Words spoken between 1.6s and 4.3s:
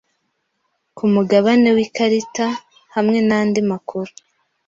wikarita hamwe nandi makuru